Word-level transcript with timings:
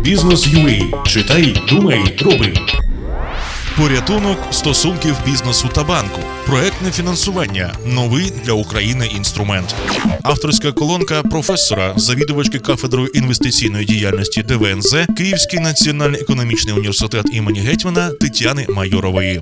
Бізнес 0.00 0.46
UA. 0.48 1.06
Читай, 1.06 1.56
думай, 1.68 2.16
роби. 2.20 2.54
Порятунок 3.76 4.38
стосунків 4.50 5.16
бізнесу 5.24 5.68
та 5.74 5.84
банку, 5.84 6.20
проектне 6.46 6.90
фінансування, 6.90 7.74
новий 7.86 8.32
для 8.44 8.52
України 8.52 9.06
інструмент. 9.16 9.74
Авторська 10.22 10.72
колонка 10.72 11.22
професора, 11.22 11.92
завідувачки 11.96 12.58
кафедрою 12.58 13.08
інвестиційної 13.08 13.84
діяльності 13.84 14.42
ДВНЗ, 14.42 14.96
Київський 15.16 15.60
національний 15.60 16.20
економічний 16.20 16.74
університет 16.74 17.26
імені 17.32 17.60
Гетьмана 17.60 18.10
Тетяни 18.10 18.66
Майорової. 18.68 19.40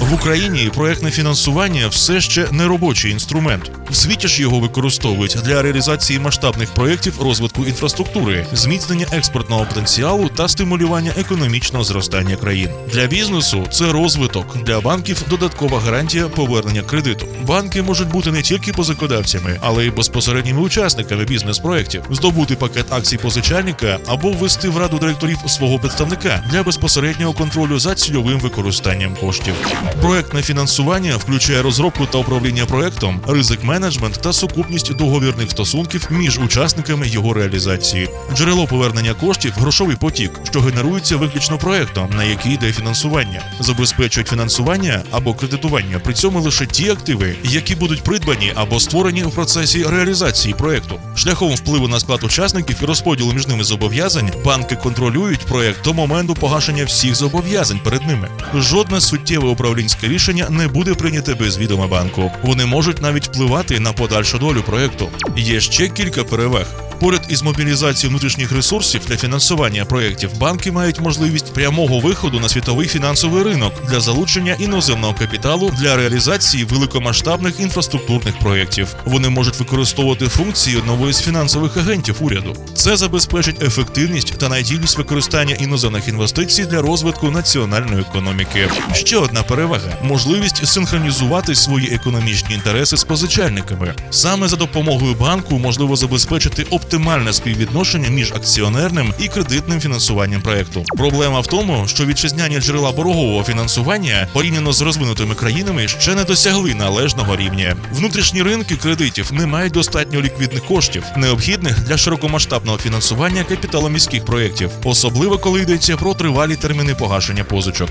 В 0.00 0.14
Україні 0.14 0.70
проектне 0.74 1.10
фінансування 1.10 1.88
все 1.88 2.20
ще 2.20 2.46
не 2.52 2.66
робочий 2.66 3.10
інструмент. 3.10 3.70
В 3.90 3.96
світі 3.96 4.28
ж 4.28 4.42
його 4.42 4.60
використовують 4.60 5.36
для 5.44 5.62
реалізації 5.62 6.18
масштабних 6.18 6.70
проєктів 6.70 7.22
розвитку 7.22 7.64
інфраструктури, 7.64 8.46
зміцнення 8.52 9.06
експортного 9.12 9.64
потенціалу 9.64 10.28
та 10.28 10.48
стимулювання 10.48 11.12
економічного 11.18 11.84
зростання 11.84 12.36
країн. 12.36 12.68
Для 12.92 13.06
бізнесу 13.06 13.66
це 13.70 13.92
розвиток, 13.92 14.64
для 14.64 14.80
банків 14.80 15.22
додаткова 15.30 15.80
гарантія 15.80 16.28
повернення 16.28 16.82
кредиту. 16.82 17.26
Банки 17.46 17.82
можуть 17.82 18.08
бути 18.08 18.32
не 18.32 18.42
тільки 18.42 18.72
позикодавцями, 18.72 19.58
але 19.60 19.86
й 19.86 19.90
безпосередніми 19.90 20.60
учасниками 20.60 21.24
бізнес-проєктів, 21.24 22.02
здобути 22.10 22.56
пакет 22.56 22.86
акцій 22.90 23.16
позичальника 23.18 23.98
або 24.06 24.30
ввести 24.30 24.68
в 24.68 24.78
раду 24.78 24.98
директорів 24.98 25.38
свого 25.46 25.78
представника 25.78 26.44
для 26.50 26.62
безпосереднього 26.62 27.32
контролю 27.32 27.78
за 27.78 27.94
цільовим 27.94 28.40
використанням 28.40 29.16
коштів. 29.20 29.54
Проектне 30.00 30.42
фінансування 30.42 31.16
включає 31.16 31.62
розробку 31.62 32.06
та 32.06 32.18
управління 32.18 32.66
проектом, 32.66 33.20
ризик 33.28 33.64
менеджмент 33.64 34.20
та 34.22 34.32
сукупність 34.32 34.94
договірних 34.94 35.50
стосунків 35.50 36.08
між 36.10 36.38
учасниками 36.38 37.08
його 37.08 37.34
реалізації. 37.34 38.08
Джерело 38.34 38.66
повернення 38.66 39.14
коштів 39.14 39.52
грошовий 39.56 39.96
потік, 39.96 40.30
що 40.44 40.60
генерується 40.60 41.16
виключно 41.16 41.58
проектом, 41.58 42.08
на 42.16 42.24
який 42.24 42.54
йде 42.54 42.72
фінансування, 42.72 43.42
забезпечують 43.60 44.28
фінансування 44.28 45.02
або 45.10 45.34
кредитування. 45.34 45.98
При 45.98 46.14
цьому 46.14 46.40
лише 46.40 46.66
ті 46.66 46.90
активи, 46.90 47.34
які 47.44 47.74
будуть 47.74 48.02
придбані 48.02 48.52
або 48.54 48.80
створені 48.80 49.22
в 49.22 49.30
процесі 49.30 49.84
реалізації 49.84 50.54
проекту. 50.54 51.00
Шляхом 51.16 51.54
впливу 51.54 51.88
на 51.88 52.00
склад 52.00 52.24
учасників 52.24 52.76
і 52.82 52.84
розподілу 52.84 53.32
між 53.32 53.46
ними 53.46 53.64
зобов'язань 53.64 54.30
банки 54.44 54.76
контролюють 54.76 55.40
проект 55.40 55.84
до 55.84 55.94
моменту 55.94 56.34
погашення 56.34 56.84
всіх 56.84 57.14
зобов'язань 57.14 57.80
перед 57.84 58.06
ними. 58.06 58.28
Жодне 58.54 59.00
суттєве 59.00 59.48
управлінське 59.80 60.08
рішення 60.08 60.50
не 60.50 60.68
буде 60.68 60.94
прийняте 60.94 61.34
без 61.34 61.58
відома 61.58 61.86
банку. 61.86 62.32
Вони 62.42 62.66
можуть 62.66 63.02
навіть 63.02 63.26
впливати 63.26 63.80
на 63.80 63.92
подальшу 63.92 64.38
долю 64.38 64.62
проекту. 64.62 65.08
Є 65.36 65.60
ще 65.60 65.88
кілька 65.88 66.24
переваг. 66.24 66.89
Поряд 67.00 67.22
із 67.28 67.42
мобілізацією 67.42 68.10
внутрішніх 68.10 68.52
ресурсів 68.52 69.00
для 69.08 69.16
фінансування 69.16 69.84
проєктів 69.84 70.38
банки 70.38 70.72
мають 70.72 71.00
можливість 71.00 71.54
прямого 71.54 71.98
виходу 72.00 72.40
на 72.40 72.48
світовий 72.48 72.88
фінансовий 72.88 73.42
ринок 73.42 73.72
для 73.88 74.00
залучення 74.00 74.56
іноземного 74.58 75.14
капіталу 75.14 75.72
для 75.80 75.96
реалізації 75.96 76.64
великомасштабних 76.64 77.60
інфраструктурних 77.60 78.38
проєктів. 78.38 78.94
Вони 79.04 79.28
можуть 79.28 79.58
використовувати 79.58 80.28
функції 80.28 80.76
одного 80.76 81.08
із 81.08 81.20
фінансових 81.20 81.76
агентів 81.76 82.16
уряду. 82.20 82.56
Це 82.74 82.96
забезпечить 82.96 83.62
ефективність 83.62 84.38
та 84.38 84.48
надійність 84.48 84.98
використання 84.98 85.54
іноземних 85.54 86.08
інвестицій 86.08 86.64
для 86.64 86.82
розвитку 86.82 87.30
національної 87.30 88.00
економіки. 88.00 88.68
Ще 88.92 89.16
одна 89.16 89.42
перевага 89.42 89.98
можливість 90.02 90.66
синхронізувати 90.66 91.54
свої 91.54 91.94
економічні 91.94 92.54
інтереси 92.54 92.96
з 92.96 93.04
позичальниками. 93.04 93.94
Саме 94.10 94.48
за 94.48 94.56
допомогою 94.56 95.14
банку 95.14 95.58
можливо 95.58 95.96
забезпечити 95.96 96.66
оптимальне 96.90 97.32
співвідношення 97.32 98.08
між 98.08 98.32
акціонерним 98.32 99.14
і 99.18 99.28
кредитним 99.28 99.80
фінансуванням 99.80 100.42
проекту. 100.42 100.84
Проблема 100.96 101.40
в 101.40 101.46
тому, 101.46 101.88
що 101.88 102.06
вітчизняні 102.06 102.60
джерела 102.60 102.92
боргового 102.92 103.44
фінансування 103.44 104.28
порівняно 104.32 104.72
з 104.72 104.80
розвинутими 104.80 105.34
країнами 105.34 105.88
ще 105.88 106.14
не 106.14 106.24
досягли 106.24 106.74
належного 106.74 107.36
рівня. 107.36 107.76
Внутрішні 107.92 108.42
ринки 108.42 108.76
кредитів 108.76 109.32
не 109.32 109.46
мають 109.46 109.72
достатньо 109.72 110.20
ліквідних 110.20 110.64
коштів, 110.64 111.04
необхідних 111.16 111.84
для 111.84 111.96
широкомасштабного 111.96 112.78
фінансування 112.78 113.44
капіталоміських 113.44 114.24
проєктів, 114.24 114.70
особливо 114.84 115.38
коли 115.38 115.60
йдеться 115.60 115.96
про 115.96 116.14
тривалі 116.14 116.56
терміни 116.56 116.94
погашення 116.94 117.44
позичок. 117.44 117.90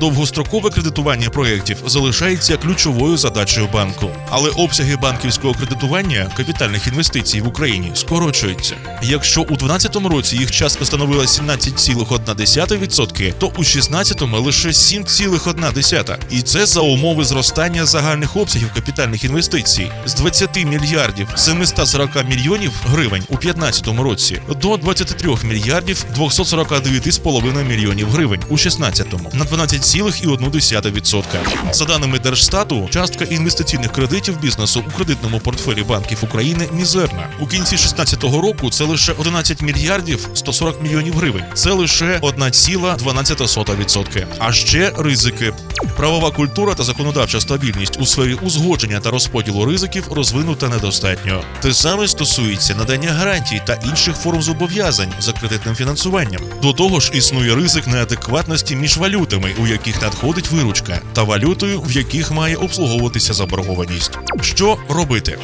Довгострокове 0.00 0.70
кредитування 0.70 1.30
проєктів 1.30 1.76
залишається 1.86 2.56
ключовою 2.56 3.16
задачею 3.16 3.68
банку, 3.72 4.10
але 4.30 4.50
обсяги 4.50 4.96
банківського 4.96 5.54
кредитування 5.54 6.30
капітальних 6.36 6.86
інвестицій 6.86 7.40
в 7.40 7.48
Україні 7.48 7.90
скорочуються. 8.36 8.76
Якщо 9.02 9.40
у 9.40 9.56
2012 9.56 9.96
році 9.96 10.36
їх 10.36 10.50
частка 10.50 10.84
становила 10.84 11.24
17,1%, 11.24 13.32
то 13.38 13.46
у 13.46 13.50
2016 13.50 14.22
лише 14.22 14.68
7,1%. 14.68 16.16
І 16.30 16.42
це 16.42 16.66
за 16.66 16.80
умови 16.80 17.24
зростання 17.24 17.86
загальних 17.86 18.36
обсягів 18.36 18.72
капітальних 18.74 19.24
інвестицій 19.24 19.90
з 20.06 20.14
20 20.14 20.64
мільярдів 20.64 21.28
740 21.36 22.28
мільйонів 22.28 22.72
гривень 22.86 23.22
у 23.28 23.36
2015 23.36 24.04
році 24.04 24.40
до 24.62 24.76
23 24.76 25.36
мільярдів 25.44 26.04
249,5 26.18 27.64
мільйонів 27.64 28.10
гривень 28.10 28.40
у 28.40 28.56
2016 28.56 29.12
на 29.34 29.44
12,1%. 29.44 31.24
За 31.72 31.84
даними 31.84 32.18
Держстату, 32.18 32.88
частка 32.90 33.24
інвестиційних 33.24 33.92
кредитів 33.92 34.40
бізнесу 34.40 34.84
у 34.88 34.90
кредитному 34.90 35.40
портфелі 35.40 35.82
банків 35.82 36.18
України 36.22 36.68
мізерна. 36.72 37.28
У 37.40 37.46
кінці 37.46 37.76
2016 37.76 38.25
року 38.30 38.70
це 38.70 38.84
лише 38.84 39.12
11 39.12 39.62
мільярдів 39.62 40.28
140 40.34 40.82
мільйонів 40.82 41.14
гривень. 41.16 41.44
Це 41.54 41.70
лише 41.70 42.18
1,12%. 42.18 44.24
А 44.38 44.52
ще 44.52 44.92
ризики. 44.98 45.52
Правова 45.96 46.30
культура 46.30 46.74
та 46.74 46.82
законодавча 46.82 47.40
стабільність 47.40 48.00
у 48.00 48.06
сфері 48.06 48.34
узгодження 48.34 49.00
та 49.00 49.10
розподілу 49.10 49.64
ризиків 49.64 50.12
розвинута 50.12 50.68
недостатньо. 50.68 51.42
Те 51.60 51.74
саме 51.74 52.08
стосується 52.08 52.74
надання 52.74 53.12
гарантій 53.12 53.62
та 53.66 53.74
інших 53.74 54.16
форм 54.16 54.42
зобов'язань 54.42 55.12
за 55.20 55.32
кредитним 55.32 55.74
фінансуванням. 55.74 56.42
До 56.62 56.72
того 56.72 57.00
ж, 57.00 57.10
існує 57.14 57.54
ризик 57.54 57.86
неадекватності 57.86 58.76
між 58.76 58.96
валютами, 58.96 59.54
у 59.62 59.66
яких 59.66 60.02
надходить 60.02 60.50
виручка, 60.50 61.00
та 61.12 61.22
валютою, 61.22 61.80
в 61.80 61.92
яких 61.92 62.30
має 62.30 62.56
обслуговуватися 62.56 63.34
заборгованість. 63.34 64.18
Що 64.40 64.76
робити? 64.88 65.38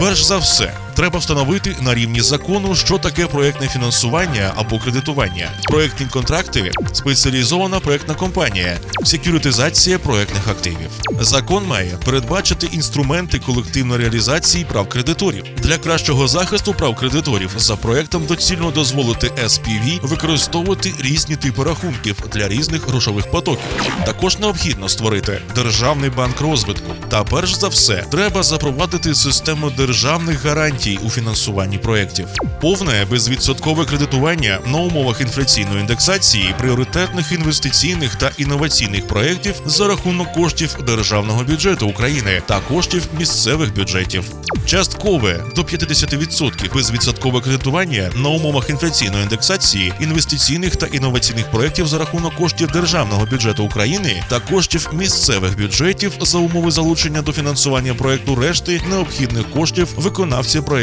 Перш 0.00 0.22
за 0.22 0.36
все, 0.36 0.72
треба 0.94 1.18
встановити 1.18 1.76
на 1.80 1.94
рівні 1.94 2.20
закону, 2.20 2.74
що 2.74 2.98
таке 2.98 3.26
проектне 3.26 3.68
фінансування 3.68 4.52
або 4.56 4.78
кредитування. 4.78 5.50
Проектні 5.62 6.06
контракти 6.06 6.70
спеціалізована 6.92 7.80
проектна 7.80 8.14
компанія, 8.14 8.78
секюритизація 9.04 9.98
проектних 9.98 10.48
активів. 10.48 10.90
Закон 11.20 11.66
має 11.66 11.98
передбачити 12.04 12.68
інструменти 12.72 13.38
колективної 13.38 14.00
реалізації 14.00 14.64
прав 14.64 14.88
кредиторів 14.88 15.44
для 15.56 15.78
кращого 15.78 16.28
захисту 16.28 16.74
прав 16.74 16.96
кредиторів. 16.96 17.50
За 17.56 17.76
проектом 17.76 18.26
доцільно 18.26 18.70
дозволити 18.70 19.26
SPV 19.26 20.00
використовувати 20.02 20.92
різні 21.00 21.36
типи 21.36 21.64
рахунків 21.64 22.16
для 22.32 22.48
різних 22.48 22.88
грошових 22.88 23.30
потоків. 23.30 23.64
Також 24.06 24.38
необхідно 24.38 24.88
створити 24.88 25.40
державний 25.54 26.10
банк 26.10 26.40
розвитку. 26.40 26.92
Та 27.08 27.24
перш 27.24 27.54
за 27.54 27.68
все, 27.68 28.04
треба 28.10 28.42
запровадити 28.42 29.14
систему 29.14 29.70
державних 29.70 30.44
гарантій 30.44 30.83
у 30.92 31.10
фінансуванні 31.10 31.78
проєктів. 31.78 32.28
Повне 32.60 33.06
безвідсоткове 33.10 33.84
кредитування 33.84 34.58
на 34.66 34.78
умовах 34.78 35.20
інфляційної 35.20 35.80
індексації 35.80 36.54
пріоритетних 36.58 37.32
інвестиційних 37.32 38.14
та 38.14 38.30
інноваційних 38.38 39.06
проєктів 39.06 39.54
за 39.66 39.88
рахунок 39.88 40.32
коштів 40.32 40.76
державного 40.86 41.44
бюджету 41.44 41.88
України 41.88 42.42
та 42.46 42.60
коштів 42.60 43.08
місцевих 43.18 43.74
бюджетів. 43.74 44.24
Часткове 44.66 45.44
до 45.56 45.62
50% 45.62 46.74
безвідсоткове 46.74 47.40
кредитування 47.40 48.10
на 48.16 48.28
умовах 48.28 48.70
інфляційної 48.70 49.22
індексації 49.22 49.92
інвестиційних 50.00 50.76
та 50.76 50.86
інноваційних 50.86 51.50
проєктів 51.50 51.86
за 51.86 51.98
рахунок 51.98 52.34
коштів 52.34 52.70
державного 52.70 53.26
бюджету 53.26 53.64
України 53.64 54.24
та 54.28 54.40
коштів 54.40 54.90
місцевих 54.92 55.58
бюджетів 55.58 56.12
за 56.20 56.38
умови 56.38 56.70
залучення 56.70 57.22
до 57.22 57.32
фінансування 57.32 57.94
проєкту 57.94 58.34
решти 58.34 58.80
необхідних 58.90 59.50
коштів 59.50 59.88
виконавця 59.96 60.62
проєкту 60.62 60.73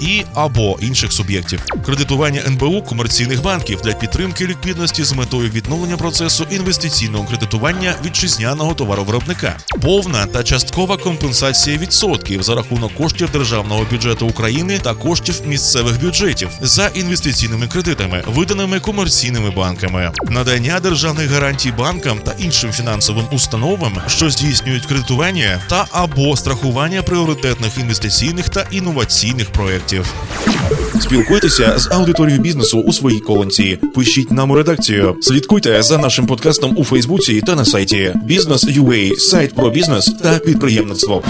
і 0.00 0.24
або 0.34 0.78
інших 0.80 1.12
суб'єктів. 1.12 1.62
Кредитування 1.84 2.42
НБУ 2.46 2.82
комерційних 2.82 3.42
банків 3.42 3.80
для 3.84 3.92
підтримки 3.92 4.46
ліквідності 4.46 5.04
з 5.04 5.12
метою 5.12 5.50
відновлення 5.50 5.96
процесу 5.96 6.46
інвестиційного 6.50 7.24
кредитування 7.24 7.94
вітчизняного 8.04 8.74
товаровиробника, 8.74 9.56
повна 9.82 10.26
та 10.26 10.42
часткова 10.42 10.96
компенсація 10.96 11.78
відсотків 11.78 12.42
за 12.42 12.54
рахунок 12.54 12.94
коштів 12.94 13.30
державного 13.30 13.86
бюджету 13.90 14.26
України 14.26 14.78
та 14.82 14.94
коштів 14.94 15.40
місцевих 15.46 16.00
бюджетів 16.00 16.48
за 16.60 16.86
інвестиційними 16.86 17.66
кредитами, 17.66 18.22
виданими 18.26 18.80
комерційними 18.80 19.50
банками, 19.50 20.12
надання 20.28 20.80
державних 20.80 21.30
гарантій 21.30 21.72
банкам 21.72 22.18
та 22.18 22.32
іншим 22.38 22.72
фінансовим 22.72 23.24
установам, 23.32 23.92
що 24.06 24.30
здійснюють 24.30 24.86
кредитування 24.86 25.62
та 25.68 25.86
або 25.90 26.36
страхування 26.36 27.02
пріоритетних 27.02 27.78
інвестиційних 27.78 28.48
та 28.48 28.66
інноваційних 28.70 29.35
інвестиційних 29.36 29.50
проєктів. 29.50 30.14
Спілкуйтеся 31.00 31.78
з 31.78 31.90
аудиторією 31.90 32.42
бізнесу 32.42 32.80
у 32.80 32.92
своїй 32.92 33.20
колонці. 33.20 33.78
Пишіть 33.94 34.30
нам 34.30 34.50
у 34.50 34.54
редакцію. 34.54 35.16
Слідкуйте 35.20 35.82
за 35.82 35.98
нашим 35.98 36.26
подкастом 36.26 36.74
у 36.76 36.84
Фейсбуці 36.84 37.40
та 37.40 37.54
на 37.54 37.64
сайті 37.64 38.12
Бізнес.UA, 38.24 39.16
сайт 39.16 39.54
про 39.54 39.70
бізнес 39.70 40.14
та 40.22 40.38
підприємництво. 40.38 41.22